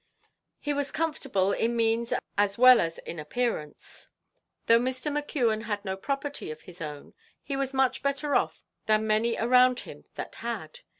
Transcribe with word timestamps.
He 0.57 0.73
was 0.73 0.89
comfortable 0.89 1.51
in 1.51 1.75
means 1.75 2.11
as 2.35 2.57
well 2.57 2.79
as 2.81 2.97
in 2.97 3.19
appearance. 3.19 4.07
Though 4.65 4.79
Mr. 4.79 5.13
McKeon 5.15 5.65
had 5.65 5.85
no 5.85 5.95
property 5.95 6.49
of 6.49 6.61
his 6.61 6.81
own, 6.81 7.13
he 7.43 7.55
was 7.55 7.71
much 7.71 8.01
better 8.01 8.33
off 8.33 8.65
than 8.87 9.05
many 9.05 9.37
around 9.37 9.81
him 9.81 10.05
that 10.15 10.33
had. 10.41 10.79